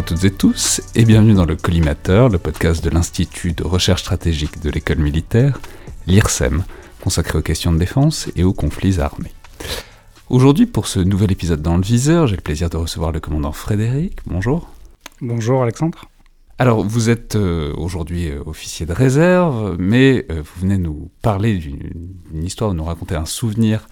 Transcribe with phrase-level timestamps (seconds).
[0.00, 4.00] À toutes et tous et bienvenue dans le Collimateur, le podcast de l'Institut de recherche
[4.00, 5.60] stratégique de l'école militaire,
[6.06, 6.64] l'IRSEM,
[7.04, 9.34] consacré aux questions de défense et aux conflits armés.
[10.30, 13.52] Aujourd'hui, pour ce nouvel épisode dans le viseur, j'ai le plaisir de recevoir le commandant
[13.52, 14.20] Frédéric.
[14.24, 14.70] Bonjour.
[15.20, 16.06] Bonjour Alexandre.
[16.58, 21.58] Alors, vous êtes euh, aujourd'hui euh, officier de réserve, mais euh, vous venez nous parler
[21.58, 23.86] d'une histoire, nous raconter un souvenir.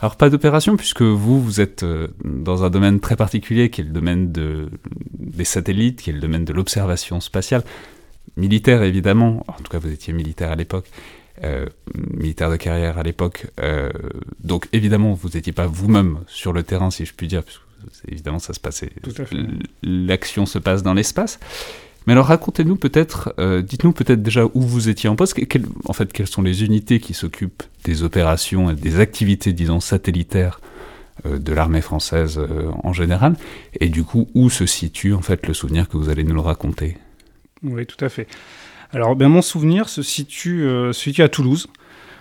[0.00, 1.84] Alors, pas d'opération, puisque vous, vous êtes
[2.24, 4.70] dans un domaine très particulier, qui est le domaine de,
[5.18, 7.62] des satellites, qui est le domaine de l'observation spatiale.
[8.36, 9.44] Militaire, évidemment.
[9.48, 10.86] En tout cas, vous étiez militaire à l'époque.
[11.94, 13.46] militaire de carrière à l'époque.
[14.42, 17.62] donc, évidemment, vous n'étiez pas vous-même sur le terrain, si je puis dire, puisque
[18.08, 18.90] évidemment, ça se passait.
[19.82, 21.38] L'action se passe dans l'espace.
[22.10, 25.38] Mais alors racontez-nous peut-être, euh, dites-nous peut-être déjà où vous étiez en poste,
[25.84, 30.60] en fait quelles sont les unités qui s'occupent des opérations et des activités, disons, satellitaires
[31.24, 33.36] euh, de l'armée française euh, en général,
[33.78, 36.40] et du coup où se situe en fait le souvenir que vous allez nous le
[36.40, 36.98] raconter?
[37.62, 38.26] Oui, tout à fait.
[38.90, 41.68] Alors ben, mon souvenir se situe, à Toulouse,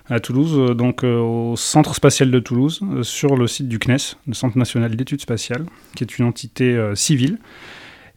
[0.08, 4.56] à Toulouse, donc au Centre spatial de Toulouse, sur le site du CNES, le Centre
[4.56, 7.40] national d'études spatiales, qui est une entité civile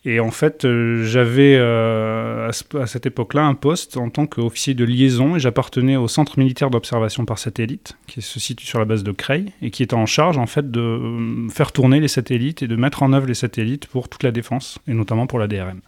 [0.04, 4.84] et en fait, euh, j'avais euh, à, cette époque-là un poste en tant qu'officier de
[4.84, 9.04] liaison et j'appartenais au centre militaire d'observation par satellite qui se situe sur la base
[9.04, 12.64] de Creil et qui était en charge en fait de euh, faire tourner les satellites
[12.64, 15.46] et de mettre en œuvre les satellites pour toute la défense et notamment pour la
[15.46, 15.80] DRM.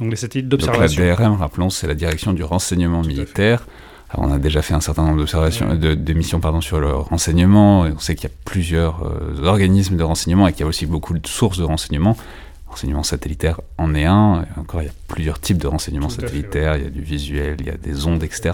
[0.00, 1.02] Donc les satellites d'observation.
[1.02, 3.66] la DRM, rappelons, c'est la direction du renseignement militaire.
[4.10, 7.86] Alors, on a déjà fait un certain nombre d'observations, d'émissions pardon sur le renseignement.
[7.86, 9.02] Et on sait qu'il y a plusieurs
[9.42, 12.16] organismes de renseignement et qu'il y a aussi beaucoup de sources de renseignement
[12.76, 14.44] renseignement satellitaire en est un.
[14.58, 16.76] encore, il y a plusieurs types de renseignements satellitaires.
[16.76, 18.52] Il y a du visuel, il y a des ondes, etc.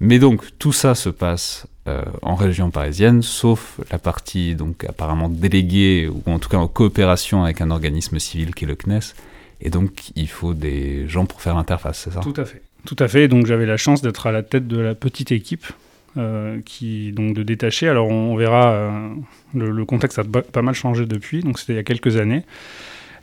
[0.00, 5.30] Mais donc, tout ça se passe euh, en région parisienne, sauf la partie donc apparemment
[5.30, 9.14] déléguée, ou en tout cas en coopération avec un organisme civil qui est le CNES.
[9.62, 12.20] Et donc, il faut des gens pour faire l'interface, c'est ça?
[12.20, 12.60] Tout à fait.
[12.84, 13.28] Tout à fait.
[13.28, 15.66] Donc, j'avais la chance d'être à la tête de la petite équipe
[16.18, 17.88] euh, qui donc de détacher.
[17.88, 19.08] Alors, on, verra, euh,
[19.54, 22.42] le, contexte a pas mal changé depuis, donc c'était il y a quelques années.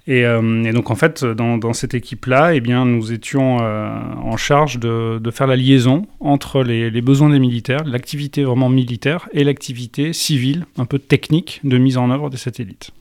[0.10, 3.90] Euh, et, donc en fait, dans, cette équipe-là, eh bien, nous étions euh,
[4.22, 9.44] en charge de, faire la liaison entre les, besoins des militaires, l'activité vraiment militaire, et
[9.44, 12.92] l'activité civile, un peu technique, de mise en œuvre des satellites.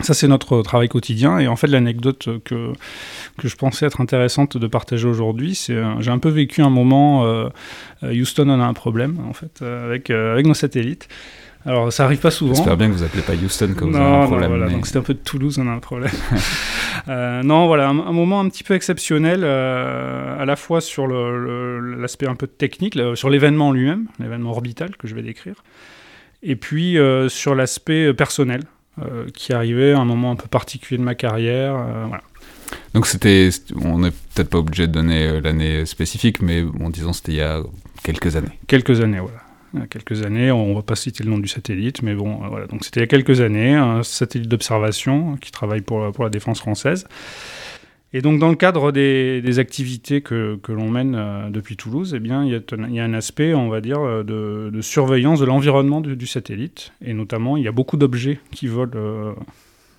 [0.00, 1.40] Ça, c'est notre travail quotidien.
[1.40, 2.72] Et en fait, l'anecdote que,
[3.36, 6.70] que je pensais être intéressante de partager aujourd'hui, c'est euh, j'ai un peu vécu un
[6.70, 7.48] moment,
[8.02, 11.08] Houston en a un problème, en fait, avec nos satellites.
[11.66, 12.54] Alors, ça arrive pas souvent.
[12.54, 14.50] J'espère bien que vous appelez pas Houston quand vous avez un problème.
[14.50, 16.12] Non, voilà, donc c'était un peu de Toulouse, on a un problème.
[17.06, 22.26] Euh, non, voilà, un, moment un petit peu exceptionnel, euh, à la fois sur l'aspect
[22.26, 25.54] un peu technique, sur l'événement lui-même, l'événement orbital que je vais décrire,
[26.42, 28.62] et puis euh, sur l'aspect personnel,
[29.32, 31.74] qui arrivait à un moment un peu particulier de ma carrière.
[32.08, 32.24] voilà.
[32.94, 33.48] Donc c'était,
[33.80, 37.42] on n'est peut-être pas obligé de donner l'année spécifique, mais bon, disons c'était il y
[37.42, 37.62] a
[38.02, 38.58] quelques années.
[38.66, 40.50] Quelques années, voilà il y a quelques années.
[40.50, 42.66] On ne va pas citer le nom du satellite, mais bon, euh, voilà.
[42.66, 46.30] Donc c'était il y a quelques années, un satellite d'observation qui travaille pour, pour la
[46.30, 47.06] défense française.
[48.14, 52.20] Et donc, dans le cadre des, activités que, que l'on mène euh, depuis Toulouse, eh
[52.20, 56.26] bien, il, y a, un aspect, on va dire, de, de surveillance de l'environnement du,
[56.26, 56.92] satellite.
[57.04, 59.32] Et notamment, il y a beaucoup d'objets qui volent, euh,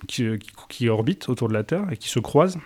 [0.08, 0.26] qui,
[0.68, 2.58] qui, orbitent autour de la Terre et qui se croisent.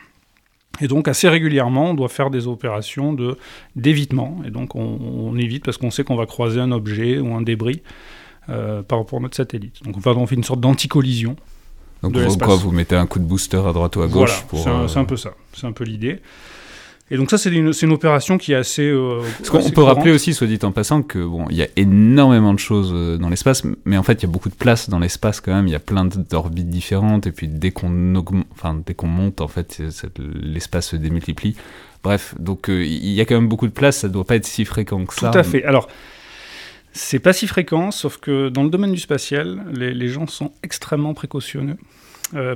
[0.81, 3.37] Et donc assez régulièrement, on doit faire des opérations de
[3.77, 4.41] d'évitement.
[4.47, 7.83] Et donc on, évite parce qu'on sait qu'on va croiser un objet ou un débris
[8.49, 9.83] euh, par rapport à notre satellite.
[9.85, 11.37] Donc on fait une sorte d'anti-collision.
[12.03, 14.99] Donc vous, vous mettez un coup de booster à droite ou à gauche Voilà, c'est
[14.99, 15.33] un, peu ça.
[15.55, 16.21] C'est un peu l'idée.
[17.11, 18.89] Et donc ça, c'est une, une, opération qui est assez.
[18.89, 19.21] Euh,
[19.53, 22.59] on peut rappeler aussi, soit dit en passant, que bon, il y a énormément de
[22.59, 25.43] choses euh, dans l'espace, mais en fait, il y a beaucoup de place dans l'espace
[25.43, 25.67] quand même.
[25.67, 28.15] Il y a plein d'orbites différentes, et puis dès qu'on
[28.53, 29.83] enfin dès qu'on monte, en fait,
[30.43, 31.57] l'espace se démultiplie.
[32.03, 33.99] Bref, donc euh, il y a quand même beaucoup de place.
[33.99, 35.31] Ça doit pas être si fréquent que ça.
[35.31, 35.65] Tout à fait.
[35.65, 35.89] Alors.
[36.97, 40.53] C'est pas si fréquent, sauf que dans le domaine du spatial, les, les gens sont
[40.63, 41.77] extrêmement précautionneux.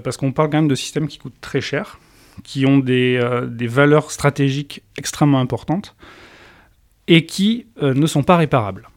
[0.05, 1.99] parce qu'on parle quand même de systèmes qui coûtent très cher
[2.44, 5.96] qui ont des, euh, des valeurs stratégiques extrêmement importantes
[7.06, 8.88] et qui euh, ne sont pas réparables.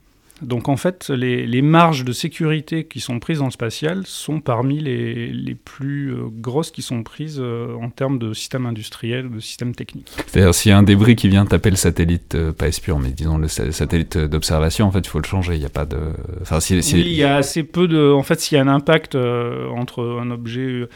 [0.41, 4.39] Donc en fait, les, les, marges de sécurité qui sont prises dans le spatial sont
[4.39, 9.39] parmi les, les plus euh, grosses qui sont prises en termes de système industriel de
[9.39, 10.09] système technique.
[10.25, 13.38] C'est-à-dire s'il y a un débris qui vient taper le satellite, pas espion, mais disons
[13.38, 15.53] le satellite d'observation, en fait, il faut le changer.
[15.53, 15.99] Il n'y a pas de.
[16.41, 18.11] Enfin, si, Oui, il y a assez peu de.
[18.11, 20.88] En fait, s'il y a un impact entre un objet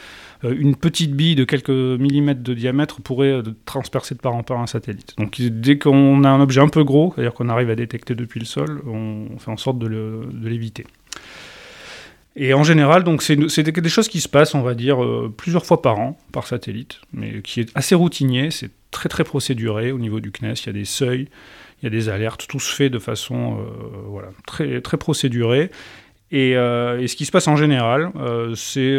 [0.52, 4.60] une petite bille de quelques millimètres de diamètre pourrait euh, transpercer de part en part
[4.60, 5.14] un satellite.
[5.18, 8.40] Donc dès qu'on a un objet un peu gros, c'est-à-dire qu'on arrive à détecter depuis
[8.40, 10.84] le sol, on fait en sorte de l'éviter.
[12.38, 15.64] Et en général, donc c'est des choses qui se passent, on va dire, euh, plusieurs
[15.64, 19.98] fois par an, par satellite, mais qui est assez routinier, c'est très très procéduré au
[19.98, 21.28] niveau du CNES, il y a des seuils,
[21.80, 23.64] il y a des alertes, tout se fait de façon euh,
[24.08, 25.70] voilà, très, très procédurée.
[26.32, 28.10] Et, euh, et, ce qui se passe en général,
[28.56, 28.98] c'est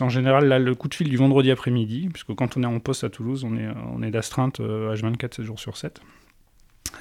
[0.00, 3.04] en général le coup de fil du vendredi après-midi, puisque quand on est en poste
[3.04, 6.00] à Toulouse, on est, on est d'astreinte H24 7 jours sur 7.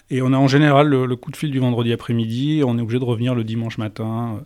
[0.09, 2.99] Et on a en général le, coup de fil du vendredi après-midi, on est obligé
[2.99, 4.41] de revenir le dimanche matin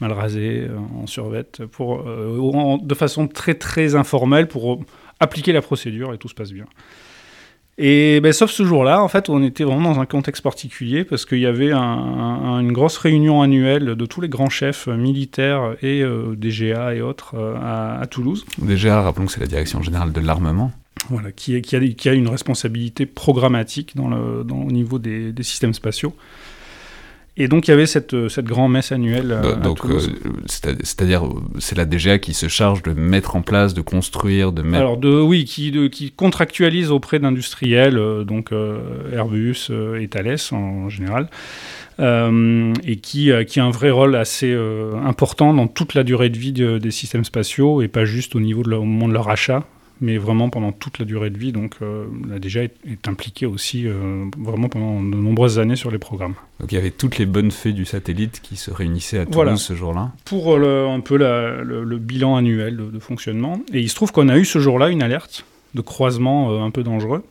[0.00, 4.84] mal rasé, euh, en survette, pour, euh, de façon très très informelle pour
[5.20, 6.66] appliquer la procédure et tout se passe bien.
[7.76, 11.26] Et ben, sauf ce jour-là, en fait, on était vraiment dans un contexte particulier parce
[11.26, 16.36] qu'il y avait une grosse réunion annuelle de tous les grands chefs militaires et euh,
[16.36, 18.44] des GA et autres à, Toulouse.
[18.58, 20.70] DGA, rappelons que c'est la Direction Générale de l'Armement.
[21.10, 25.32] Voilà, qui, qui, a, qui, a, une responsabilité programmatique dans le, dans, au niveau des,
[25.32, 26.14] des systèmes spatiaux.
[27.36, 29.32] Et donc il y avait cette, euh, cette grande messe annuelle.
[29.32, 29.98] Euh, donc, euh,
[30.46, 31.24] c'est-à-dire,
[31.58, 34.76] c'est la DGA qui se charge de mettre en place, de construire, de mettre.
[34.76, 38.50] Alors, de, oui, qui, de, qui contractualise auprès d'industriels, donc
[39.12, 39.70] Airbus
[40.00, 41.28] et Thales en général,
[41.98, 44.56] et qui, qui a un vrai rôle assez
[45.04, 48.62] important dans toute la durée de vie des systèmes spatiaux et pas juste au niveau
[48.62, 49.64] de au moment de leur achat
[50.04, 51.50] mais vraiment pendant toute la durée de vie.
[51.50, 55.90] Donc euh, la DGA est, est impliquée aussi euh, vraiment pendant de nombreuses années sur
[55.90, 56.34] les programmes.
[56.60, 59.60] Donc il y avait toutes les bonnes fées du satellite qui se réunissaient à Toulouse
[59.60, 63.60] ce jour-là Pour un peu le, bilan annuel de, fonctionnement.
[63.72, 66.70] Et il se trouve qu'on a eu ce jour-là une alerte de croisement euh, un
[66.70, 67.24] peu dangereux.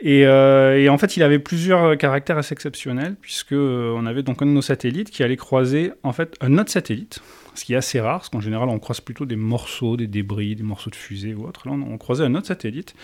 [0.00, 4.46] Et, et, en fait, il avait plusieurs caractères assez exceptionnels, puisque on avait donc un
[4.46, 7.20] de nos satellites qui allait croiser en fait un autre satellite,
[7.56, 10.56] ce qui est assez rare, parce qu'en général, on croise plutôt des morceaux, des débris,
[10.56, 11.68] des morceaux de fusée ou autre.
[11.68, 12.94] Là, on, croisait un autre satellite,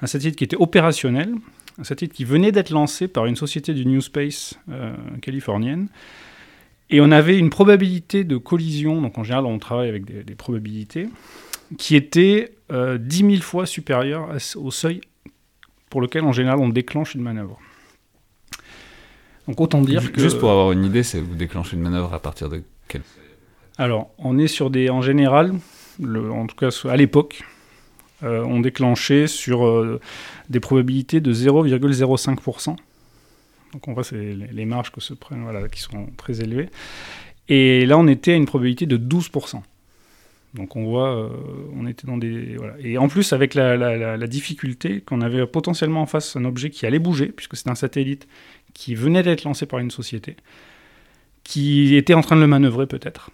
[0.00, 1.34] un satellite qui était opérationnel,
[1.78, 5.88] un satellite qui venait d'être lancé par une société du New Space euh, californienne.
[6.90, 11.08] Et on avait une probabilité de collision, donc en général, on travaille avec des, probabilités,
[11.76, 15.02] qui était euh, 10 000 fois supérieure au seuil
[15.90, 17.58] pour lequel, en général, on déclenche une manœuvre.
[19.46, 20.20] Donc autant dire que...
[20.20, 23.02] Juste pour avoir une idée, c'est vous déclenchez une manœuvre à partir de quel
[23.78, 24.90] alors, on est sur des.
[24.90, 25.54] En général,
[26.02, 27.44] en tout cas à l'époque,
[28.24, 30.00] euh, on déclenchait sur euh,
[30.50, 32.76] des probabilités de 0,05%.
[33.72, 36.68] Donc on voit c'est les, marges que se prennent, voilà, qui sont très élevées.
[37.48, 39.62] Et là, on était à une probabilité de 12%.
[40.54, 41.28] Donc on voit, euh,
[41.76, 42.56] on était dans des...
[42.56, 42.74] Voilà.
[42.80, 46.86] Et en plus, avec la, la difficulté qu'on avait potentiellement en face un objet qui
[46.86, 48.26] allait bouger, puisque c'est un satellite
[48.74, 50.36] qui venait d'être lancé par une société,
[51.44, 53.30] qui était en train de le manœuvrer peut-être.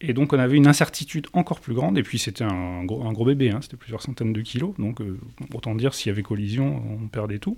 [0.00, 3.12] Et donc on avait une incertitude encore plus grande, et puis c'était un gros, un
[3.12, 5.18] gros bébé, hein, c'était plusieurs centaines de kilos, donc euh,
[5.54, 7.56] autant dire s'il y avait collision, on perdait tout.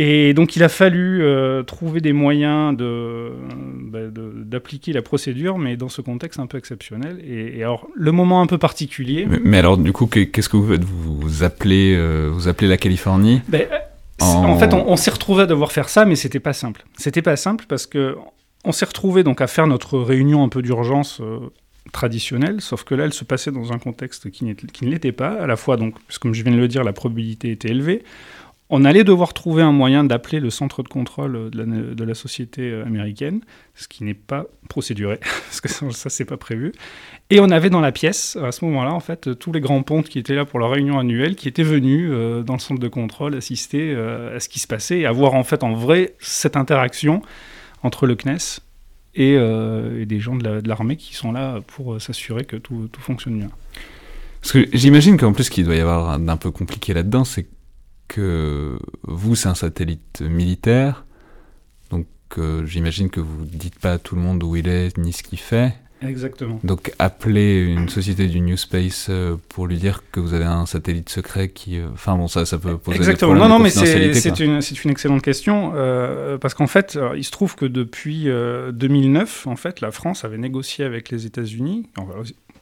[0.00, 3.30] Et donc il a fallu euh, trouver des moyens euh,
[3.82, 7.20] bah, d'appliquer de, la procédure, mais dans ce contexte un peu exceptionnel.
[7.24, 9.26] Et, alors le moment un peu particulier.
[9.42, 10.84] Mais, alors du coup, qu'est-ce que vous faites?
[10.84, 11.98] Vous, appelez,
[12.30, 13.42] vous appelez la Californie?
[13.48, 13.66] Ben,
[14.20, 14.56] en...
[14.56, 16.84] fait, on, on s'est retrouvé à devoir faire ça, mais c'était pas simple.
[16.96, 18.16] C'était pas simple parce que
[18.64, 21.38] on s'est retrouvé donc à faire notre réunion un peu d'urgence euh,
[21.92, 25.30] traditionnelle, sauf que là, elle se passait dans un contexte qui, ne l'était pas.
[25.30, 28.02] À la fois, donc, comme je viens de le dire, la probabilité était élevée.
[28.70, 32.84] On allait devoir trouver un moyen d'appeler le centre de contrôle de la, société euh,
[32.84, 33.40] américaine,
[33.74, 36.72] ce qui n'est pas procéduré, parce que ça, c'est pas prévu.
[37.30, 40.10] Et on avait dans la pièce, à ce moment-là, en fait, tous les grands pontes
[40.10, 42.88] qui étaient là pour la réunion annuelle, qui étaient venus euh, dans le centre de
[42.88, 47.22] contrôle assister à ce qui se passait et avoir en fait en vrai cette interaction
[47.82, 48.60] entre le CNES
[49.18, 53.38] euh, et, des gens de l'armée qui sont là pour euh, s'assurer que tout, fonctionne
[53.38, 53.50] bien.
[54.40, 57.48] Parce que j'imagine qu'en plus, ce qu'il doit y avoir d'un peu compliqué là-dedans, c'est
[58.06, 61.04] que vous, c'est un satellite militaire,
[61.90, 62.06] donc
[62.38, 65.22] euh, j'imagine que vous dites pas à tout le monde où il est ni ce
[65.22, 65.74] qu'il fait.
[66.02, 66.60] Exactement.
[66.62, 70.66] Donc appeler une société du New Space euh, pour lui dire que vous avez un
[70.66, 71.78] satellite secret qui...
[71.78, 73.32] Euh, enfin bon, ça, ça peut poser Exactement.
[73.32, 77.24] des problèmes non, non, mais c'est une, une, excellente question, euh, parce qu'en fait, il
[77.24, 81.88] se trouve que depuis 2009, en fait, la France avait négocié avec les États-Unis,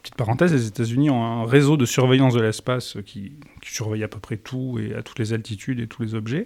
[0.01, 4.07] petite parenthèse, les États-Unis ont un réseau de surveillance de l'espace qui, qui surveille à
[4.07, 6.45] peu près tout et à toutes les altitudes et tous les objets,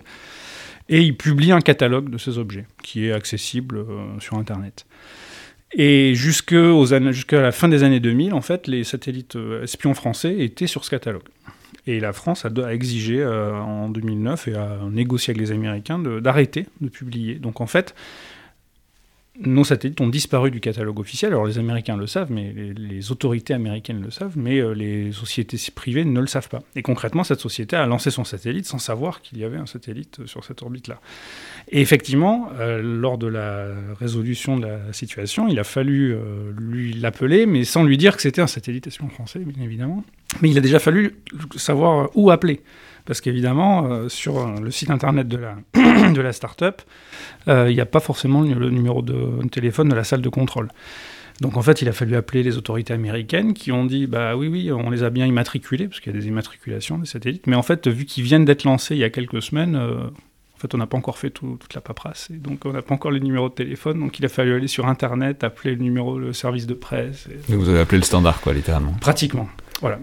[0.89, 3.85] et ils publient un catalogue de ces objets qui est accessible
[4.19, 4.85] sur Internet.
[5.73, 10.67] Et jusqu'à la fin des années 2000, en fait, les satellites euh, espions français étaient
[10.67, 11.23] sur ce catalogue.
[11.87, 16.67] Et la France a, exigé euh, en 2009 et a négocié avec les Américains d'arrêter
[16.81, 17.35] de, publier.
[17.35, 17.95] Donc en fait,
[19.45, 21.31] nos satellites ont disparu du catalogue officiel.
[21.31, 25.57] Alors les Américains le savent, mais les, autorités américaines le savent, mais euh, les sociétés
[25.73, 26.61] privées ne le savent pas.
[26.75, 30.19] Et concrètement, cette société a lancé son satellite sans savoir qu'il y avait un satellite
[30.19, 30.99] euh, sur cette orbite-là.
[31.69, 33.67] Et effectivement, euh, lors de la
[33.99, 36.15] résolution de la situation, il a fallu
[36.57, 40.03] lui l'appeler, mais sans lui dire que c'était un satellite espion français, bien évidemment.
[40.41, 41.15] Mais il a déjà fallu
[41.55, 42.61] savoir où appeler.
[43.05, 45.55] Parce qu'évidemment, euh, sur euh, le site internet de la,
[46.11, 46.81] de la start-up,
[47.47, 50.69] euh, il n'y a pas forcément le numéro de téléphone de la salle de contrôle.
[51.39, 54.47] Donc en fait, il a fallu appeler les autorités américaines qui ont dit bah oui,
[54.47, 57.47] oui, on les a bien immatriculés, parce qu'il y a des immatriculations des satellites.
[57.47, 60.75] Mais en fait, vu qu'ils viennent d'être lancés il y a quelques semaines, en fait,
[60.75, 62.29] on n'a pas encore fait toute la paperasse.
[62.29, 63.99] Et donc on n'a pas encore les numéros de téléphone.
[63.99, 67.27] Donc il a fallu aller sur Internet, appeler le numéro, le service de presse.
[67.47, 68.93] vous avez appelé le standard, quoi, littéralement.
[69.01, 69.49] Pratiquement.
[69.81, 69.97] Voilà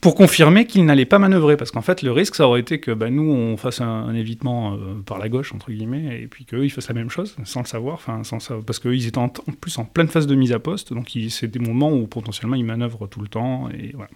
[0.00, 2.90] pour confirmer qu'il n'allait pas manœuvrer, parce qu'en fait, le risque, ça aurait été que
[2.90, 6.64] bah, nous, on fasse un, évitement euh, par la gauche, entre guillemets, et puis qu'eux,
[6.64, 9.84] ils fassent la même chose, sans le savoir, sans parce qu'ils étaient en, plus en
[9.84, 13.20] pleine phase de mise à poste, donc c'est des moments où potentiellement ils manœuvrent tout
[13.20, 14.10] le temps, et voilà.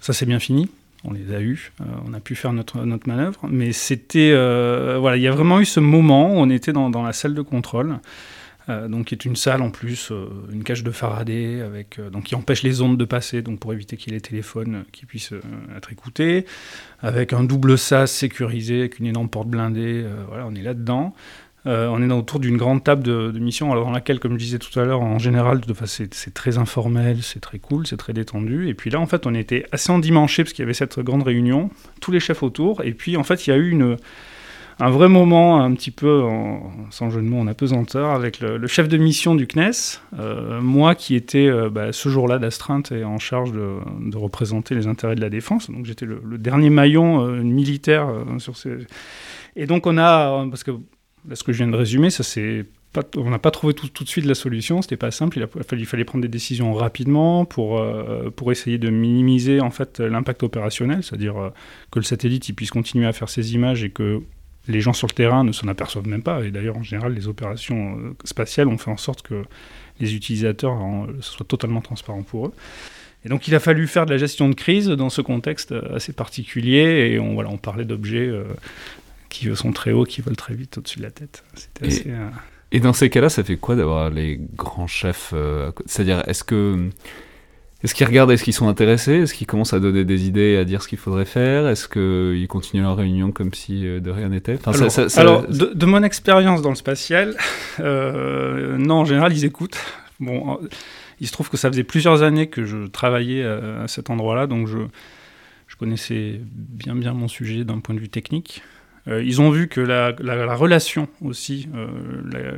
[0.00, 0.68] Ça, c'est bien fini.
[1.04, 4.30] On les a eus, euh, on a pu faire notre, notre manœuvre, mais c'était.
[4.32, 7.34] Euh, voilà, il y a vraiment eu ce moment où on était dans la salle
[7.34, 7.98] de contrôle.
[8.68, 12.10] Euh, donc qui est une salle en plus, euh, une cage de Faraday, avec, euh,
[12.10, 14.84] donc qui empêche les ondes de passer, donc pour éviter qu'il y ait les téléphones
[14.92, 15.34] qui puissent
[15.76, 16.46] être écoutés,
[17.00, 21.14] avec un double SAS sécurisé, avec une énorme porte blindée, voilà, on est là-dedans.
[21.64, 24.78] on est autour d'une grande table de, mission, alors dans laquelle, comme je disais tout
[24.78, 28.68] à l'heure, en général, c'est très informel, c'est très cool, c'est très détendu.
[28.68, 31.24] Et puis là, en fait, on était assez endimanché parce qu'il y avait cette grande
[31.24, 32.82] réunion, tous les chefs autour.
[32.84, 33.96] Et puis, en fait, il y a eu une,
[34.78, 36.24] un vrai moment un petit peu,
[36.90, 40.94] sans jeu de mots, en apesanteur, avec le, chef de mission du CNES, euh, moi
[40.94, 45.20] qui étais euh, bah, ce jour-là d'astreinte et en charge de, représenter les intérêts de
[45.20, 45.70] la défense.
[45.70, 48.78] Donc j'étais le, dernier maillon euh, militaire sur ces...
[49.56, 50.72] Et donc on a, parce que
[51.32, 52.66] ce que je viens de résumer, ça c'est
[53.16, 56.20] on n'a pas trouvé tout, de suite la solution, c'était pas simple, il, fallait prendre
[56.20, 57.82] des décisions rapidement pour,
[58.36, 61.52] pour essayer de minimiser en fait l'impact opérationnel, c'est-à-dire
[61.90, 64.20] que le satellite puisse continuer à faire ses images et que
[64.68, 66.44] les gens sur le terrain ne s'en aperçoivent même pas.
[66.44, 69.44] Et d'ailleurs, en général, les opérations euh, spatiales ont fait en sorte que
[70.00, 70.78] les utilisateurs,
[71.20, 72.52] ce soit totalement transparent pour eux.
[73.24, 75.96] Et donc, il a fallu faire de la gestion de crise dans ce contexte euh,
[75.96, 77.10] assez particulier.
[77.12, 78.44] Et on, voilà, on parlait d'objets euh,
[79.28, 81.44] qui sont très hauts, qui volent très vite au-dessus de la tête.
[82.70, 85.34] et, dans ces cas-là, ça fait quoi d'avoir les grands chefs
[85.86, 86.88] C'est-à-dire, est-ce que
[87.82, 89.22] est-ce qu'ils regardent, est-ce qu'ils sont intéressés?
[89.22, 91.66] Est-ce qu'ils commencent à donner des idées, à dire ce qu'il faudrait faire?
[91.66, 94.58] Est-ce qu'ils continuent leur réunion comme si euh, de rien n'était?
[95.16, 97.36] Alors, de, mon expérience dans le spatial,
[97.80, 99.78] euh, non, en général, ils écoutent.
[100.20, 100.60] Bon,
[101.20, 104.68] il se trouve que ça faisait plusieurs années que je travaillais à, cet endroit-là, donc
[104.68, 104.78] je,
[105.66, 108.62] je, connaissais bien bien mon sujet d'un point de vue technique.
[109.08, 111.68] Euh, ils ont vu que la, la, relation aussi,
[112.30, 112.52] la,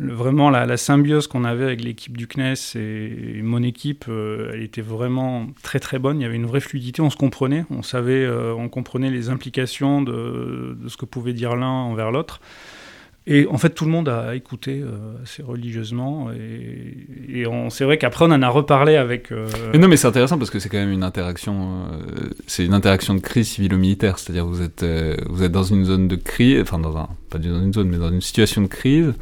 [0.00, 4.82] vraiment la, symbiose qu'on avait avec l'équipe du CNES et, mon équipe, euh, elle était
[4.82, 6.20] vraiment très très bonne.
[6.20, 9.28] Il y avait une vraie fluidité, on se comprenait, on savait, euh, on comprenait les
[9.28, 12.40] implications de, ce que pouvait dire l'un envers l'autre.
[13.26, 16.30] Et en fait, tout le monde a écouté euh, assez religieusement.
[16.32, 19.30] Et, c'est vrai qu'après, on en a reparlé avec.
[19.72, 21.86] Mais non, mais c'est intéressant parce que c'est quand même une interaction.
[22.46, 24.18] c'est une interaction de crise civilo-militaire.
[24.18, 24.84] C'est-à-dire, vous êtes,
[25.30, 27.96] vous êtes dans une zone de crise, enfin, dans un, pas dans une zone, mais
[27.96, 29.14] dans une situation de crise.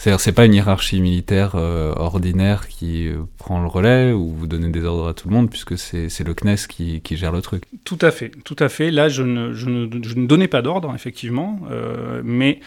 [0.00, 4.46] C'est-à-dire, c'est pas une hiérarchie militaire euh, ordinaire qui euh, prend le relais ou vous
[4.46, 7.64] donnez des ordres à tout le monde, puisque c'est le CNES qui, gère le truc.
[7.84, 8.90] Tout à fait, tout à fait.
[8.90, 12.60] Là, je ne, donnais pas d'ordre, effectivement, euh, mais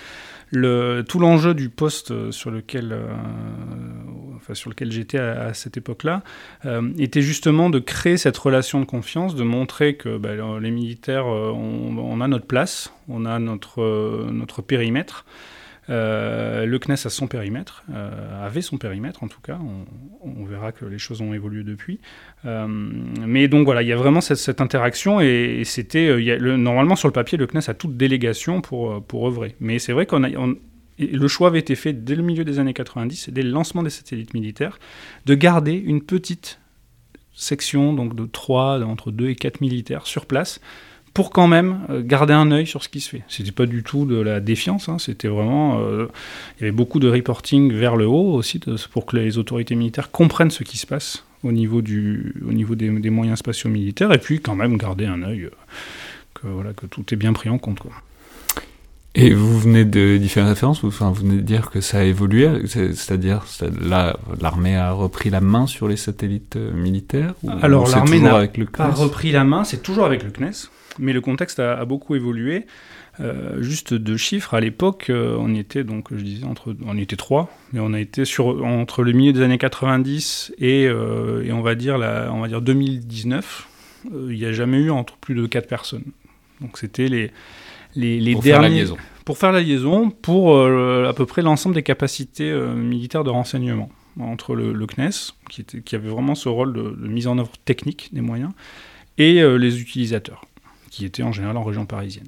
[0.51, 2.95] tout l'enjeu du poste sur lequel,
[4.53, 6.21] sur lequel j'étais à, cette époque-là
[6.99, 12.21] était justement de créer cette relation de confiance, de montrer que bah, les militaires, on,
[12.21, 15.25] a notre place, on a notre périmètre.
[15.89, 19.59] Euh, le CNES a son périmètre, euh, avait son périmètre en tout cas,
[20.21, 21.99] on, verra que les choses ont évolué depuis.
[22.45, 27.13] Euh, mais donc voilà, il y a vraiment cette, interaction et, c'était, normalement sur le
[27.13, 29.55] papier, le CNES a toute délégation pour, pour œuvrer.
[29.59, 30.29] Mais c'est vrai qu'on a...
[30.99, 33.89] le choix avait été fait dès le milieu des années 90, dès le lancement des
[33.89, 34.79] satellites militaires,
[35.25, 36.59] de garder une petite
[37.33, 40.61] section donc de 3, entre 2 et 4 militaires sur place
[41.13, 43.21] pour quand même euh, garder un œil sur ce qui se fait.
[43.27, 45.79] C'était pas du tout de la défiance, hein, c'était vraiment.
[45.79, 46.07] Euh,
[46.57, 48.59] il y avait beaucoup de reporting vers le haut aussi
[48.91, 52.73] pour que les autorités militaires comprennent ce qui se passe au niveau, du, au niveau
[52.75, 55.49] des, moyens spatiaux militaires et puis quand même garder un œil euh,
[56.33, 57.79] que, voilà, que tout est bien pris en compte.
[57.79, 57.91] Quoi.
[59.13, 62.03] Et vous venez de différentes références, vous, enfin, vous venez de dire que ça a
[62.03, 63.45] évolué, c'est-à-dire
[63.79, 69.31] là, l'armée a repris la main sur les satellites militaires Alors l'armée n'a pas repris
[69.31, 70.69] la main, c'est toujours avec le CNES
[70.99, 72.65] mais le contexte a, beaucoup évolué.
[73.19, 74.55] Euh, juste deux chiffres.
[74.55, 77.99] À l'époque, euh, on était donc, je disais, entre, on était trois, mais on a
[77.99, 82.31] été sur entre le milieu des années 90 et, euh, et on va dire la,
[82.33, 83.67] on va dire 2019.
[84.11, 86.05] Il n'y a jamais eu entre plus de quatre personnes.
[86.59, 87.31] Donc c'était les
[87.95, 88.97] les, les Pour derniers faire la liaison.
[89.23, 94.55] pour faire la liaison pour à peu près l'ensemble des capacités militaires de renseignement entre
[94.55, 97.51] le, le CNES, qui, était, qui avait vraiment ce rôle de, de mise en œuvre
[97.65, 98.51] technique des moyens,
[99.19, 100.43] et les utilisateurs,
[100.93, 102.27] qui étaient en général en région parisienne.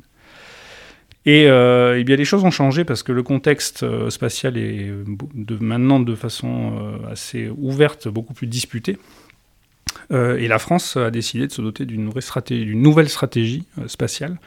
[1.28, 4.90] Et, euh, eh bien les choses ont changé parce que le contexte euh, spatial est
[4.90, 5.04] euh,
[5.60, 8.98] maintenant de façon assez ouverte, beaucoup plus disputé.
[10.12, 12.04] Euh, et la France a décidé de se doter d'une
[12.82, 14.40] nouvelle stratégie spatiale.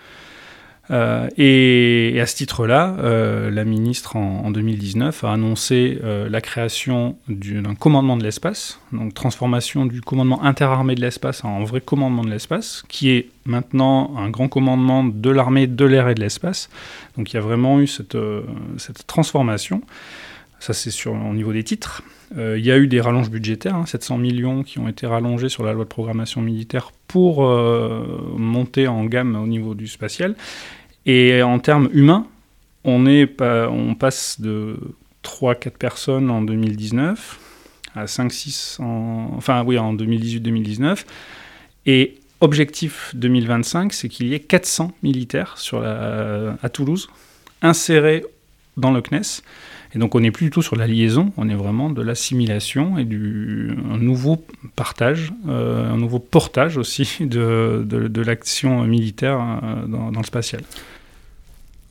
[0.90, 6.40] Euh, et, à ce titre-là, euh, la ministre en, en 2019 a annoncé euh, la
[6.40, 11.80] création du- d'un commandement de l'espace, donc transformation du commandement interarmé de l'espace en vrai
[11.82, 16.20] commandement de l'espace, qui est maintenant un grand commandement de l'armée, de l'air et de
[16.20, 16.70] l'espace.
[17.16, 18.16] Donc il y a vraiment eu cette
[19.06, 19.82] transformation.
[20.60, 22.02] Ça, c'est sur au niveau des titres.
[22.36, 25.48] Euh, il y a eu des rallonges budgétaires, hein, 700 millions qui ont été rallongés
[25.48, 30.34] sur la loi de programmation militaire pour euh, monter en gamme au niveau du spatial.
[31.06, 32.26] Et en termes humains,
[32.84, 34.76] on, est on passe de
[35.24, 37.40] 3-4 personnes en 2019
[37.94, 41.04] à 5-6 en, enfin, oui, en 2018-2019.
[41.86, 47.08] Et objectif 2025, c'est qu'il y ait 400 militaires sur à Toulouse
[47.62, 48.24] insérés
[48.76, 49.42] dans le CNES.
[49.94, 52.98] Et donc on n'est plus du tout sur la liaison, on est vraiment de l'assimilation
[52.98, 54.44] et du un nouveau
[54.76, 60.26] partage, euh, un nouveau portage aussi de, de, de l'action militaire euh, dans, dans le
[60.26, 60.60] spatial.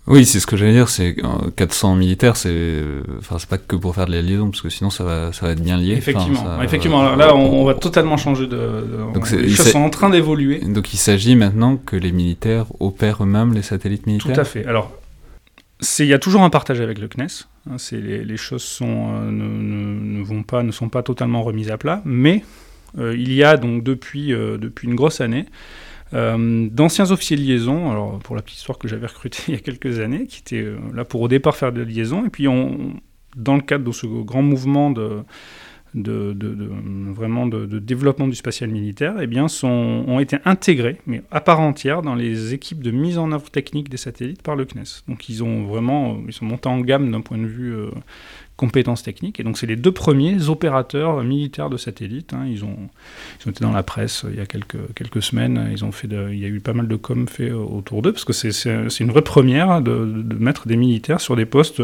[0.10, 3.58] Oui, c'est ce que j'allais dire, c'est euh, 400 militaires, c'est euh, enfin c'est pas
[3.58, 5.76] que pour faire de la liaison parce que sinon ça va ça va être bien
[5.76, 5.96] lié.
[5.98, 7.02] Enfin, Effectivement, ça- effectivement.
[7.02, 8.56] Alors là, on, on va totalement changer de.
[8.56, 10.60] de- Donc c'est- les choses sont en train d'évoluer.
[10.60, 14.40] Donc il s'agit maintenant que les militaires opèrent eux-mêmes les satellites Tout militaires.
[14.40, 14.66] à fait.
[14.66, 14.94] Alors,
[16.00, 17.46] il y a toujours un partage avec le CNES.
[17.70, 22.44] hein, les, choses euh, ne, vont pas, ne sont pas totalement remises à plat, mais
[22.98, 25.46] euh, il y a donc depuis, euh, une grosse année
[26.14, 29.60] d'anciens officiers de liaison, alors pour la petite histoire que j'avais recruté il y a
[29.60, 32.94] quelques années, qui étaient là pour au départ faire de liaison, et puis on,
[33.36, 35.24] dans le cadre de ce grand mouvement de,
[35.94, 36.36] de,
[37.14, 42.02] vraiment de, développement du spatial militaire, eh bien, ont été intégrés, mais à part entière,
[42.02, 45.04] dans les équipes de mise en œuvre technique des satellites par le CNES.
[45.08, 47.90] Donc ils ont vraiment, euh, ils sont montés en gamme d'un point de vue euh,
[48.58, 49.40] compétences techniques.
[49.40, 52.34] Et donc c'est les deux premiers opérateurs militaires de satellites.
[52.34, 52.46] hein.
[52.50, 52.90] Ils, ont,
[53.48, 55.70] été dans la presse euh, il y a quelques, semaines.
[55.72, 58.12] Ils ont fait il y a eu pas mal de com fait euh, autour d'eux,
[58.12, 59.94] parce que c'est- une vraie première de,
[60.40, 61.82] mettre des militaires sur des postes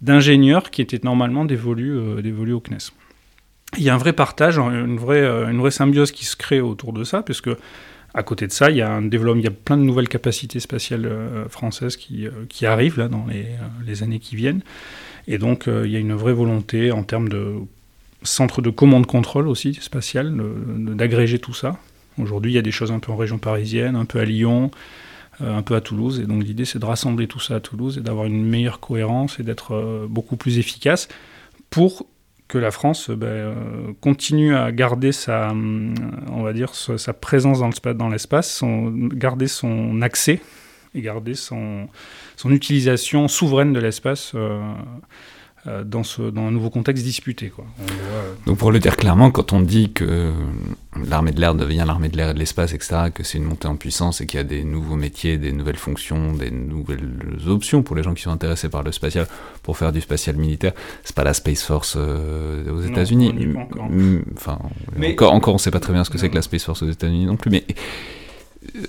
[0.00, 2.90] d'ingénieurs qui étaient normalement dévolus au CNES.
[3.76, 6.60] Il y a un vrai partage, une vraie, euh, une vraie symbiose qui se crée
[6.60, 7.50] autour de ça, puisque
[8.12, 10.08] à côté de ça, il y a un développement, il y a plein de nouvelles
[10.08, 13.46] capacités spatiales euh, françaises qui, euh, qui arrivent là dans les,
[13.84, 14.62] les années qui viennent.
[15.26, 17.54] Et donc, il y a une vraie volonté en termes de
[18.22, 20.36] centre de commande-contrôle aussi spatial,
[20.76, 21.78] d'agréger tout ça.
[22.18, 24.70] Aujourd'hui, il y a des choses un peu en région parisienne, un peu à Lyon,
[25.40, 26.20] un peu à Toulouse.
[26.20, 29.40] Et donc, l'idée, c'est de rassembler tout ça à Toulouse et d'avoir une meilleure cohérence
[29.40, 31.08] et d'être beaucoup plus efficace
[31.70, 32.06] pour
[32.48, 33.54] que la France euh, ben, euh,
[34.00, 35.94] continue à garder sa, hum,
[36.30, 37.60] on va dire, sa, présence
[37.94, 40.40] dans l'espace, son- garder son accès
[40.94, 41.88] et garder son,
[42.36, 44.62] son utilisation souveraine de l'espace euh, euh,
[45.84, 47.48] dans, ce, dans un nouveau contexte disputé.
[47.48, 47.64] Quoi.
[47.78, 50.32] Voit, euh, Donc pour le dire clairement, quand on dit que euh,
[51.08, 53.66] l'armée de l'air devient l'armée de l'air et de l'espace, etc., que c'est une montée
[53.68, 57.08] en puissance et qu'il y a des nouveaux métiers, des nouvelles fonctions, des nouvelles
[57.48, 59.26] options pour les gens qui sont intéressés par le spatial
[59.62, 60.72] pour faire du spatial militaire,
[61.02, 63.32] c'est pas la Space Force euh, aux États-Unis.
[63.58, 63.88] encore.
[63.90, 64.58] Mm, Enfin,
[64.96, 66.82] Mais- encore, encore, on sait pas très bien ce que c'est que la Space Force
[66.82, 67.64] aux États-Unis non plus, mais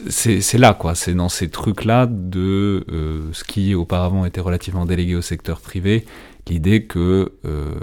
[0.09, 0.95] c'est c'est là, quoi.
[0.95, 6.05] C'est dans ces trucs-là de euh, ce qui auparavant était relativement délégué au secteur privé,
[6.47, 7.75] l'idée que euh,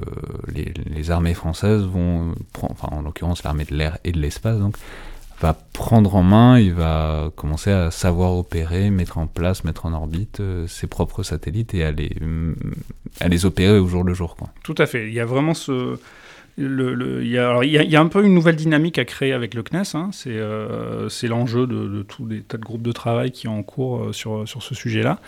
[0.55, 4.77] les, armées françaises vont, prendre, enfin en l'occurrence l'armée de l'air et de l'espace, donc
[5.41, 9.93] va prendre en main, il va commencer à savoir opérer, mettre en place, mettre en
[9.93, 14.51] orbite euh, ses propres satellites et à les, opérer au jour le jour, quoi.
[14.63, 15.09] Tout à fait.
[15.09, 15.99] Il y a vraiment ce.
[16.59, 19.95] Le, le- il, y a, un peu une nouvelle dynamique à créer avec le CNES.
[19.95, 20.11] hein.
[20.13, 24.03] C'est euh, l'enjeu de, tous les tas de groupes de travail qui sont en cours
[24.03, 25.19] euh, sur, sur ce sujet-là.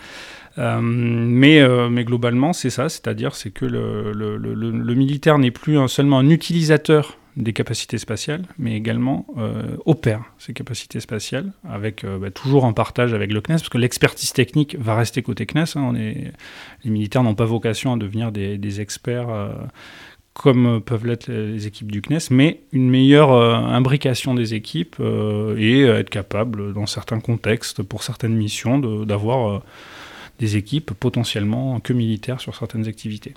[0.57, 2.87] Euh, mais, euh, mais globalement, c'est ça.
[2.89, 7.97] C'est-à-dire c'est que le, le, le- le- militaire n'est plus seulement un utilisateur des capacités
[7.97, 13.33] spatiales, mais également euh, opère ces capacités spatiales avec euh, bah, toujours un partage avec
[13.33, 15.63] le CNES, parce que l'expertise technique va rester côté CNES.
[15.75, 15.81] hein.
[15.83, 16.31] On est,
[16.85, 19.29] les militaires n'ont pas vocation à devenir des, des experts.
[19.29, 19.49] euh,
[20.33, 24.97] comme peuvent l'être les équipes du CNES, mais une meilleure imbrication des équipes
[25.57, 29.61] et être capable, dans certains contextes, pour certaines missions, d'avoir
[30.39, 33.33] des équipes potentiellement que militaires sur certaines activités.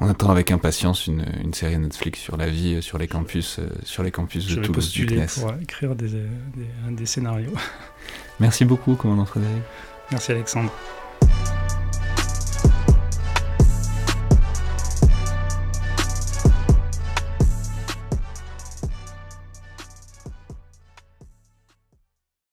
[0.00, 4.10] On attend avec impatience une, série Netflix sur la vie sur les campus, sur les
[4.10, 5.26] campus de Toulouse du CNES.
[5.40, 7.52] pour écrire des, des, des scénarios.
[8.40, 9.62] Merci beaucoup, commandant Frédéric.
[10.10, 10.72] Merci Alexandre.